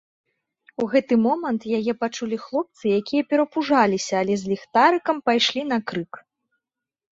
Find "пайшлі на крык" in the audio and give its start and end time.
5.31-6.23